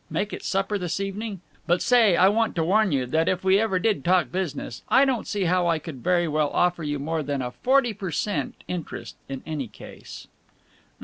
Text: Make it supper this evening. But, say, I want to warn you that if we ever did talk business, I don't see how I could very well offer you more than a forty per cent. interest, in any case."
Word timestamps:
Make 0.09 0.33
it 0.33 0.43
supper 0.43 0.79
this 0.79 0.99
evening. 0.99 1.41
But, 1.67 1.79
say, 1.83 2.15
I 2.15 2.27
want 2.27 2.55
to 2.55 2.63
warn 2.63 2.91
you 2.91 3.05
that 3.05 3.29
if 3.29 3.43
we 3.43 3.59
ever 3.59 3.77
did 3.77 4.03
talk 4.03 4.31
business, 4.31 4.81
I 4.89 5.05
don't 5.05 5.27
see 5.27 5.43
how 5.43 5.67
I 5.67 5.77
could 5.77 6.01
very 6.03 6.27
well 6.27 6.49
offer 6.49 6.81
you 6.83 6.97
more 6.97 7.21
than 7.21 7.43
a 7.43 7.51
forty 7.51 7.93
per 7.93 8.09
cent. 8.09 8.63
interest, 8.67 9.15
in 9.29 9.43
any 9.45 9.67
case." 9.67 10.25